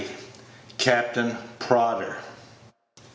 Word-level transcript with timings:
CAPTAIN 0.79 1.37
PRODDER. 1.59 2.17